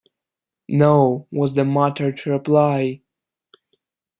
[0.71, 3.03] ‘No,’ was the muttered reply.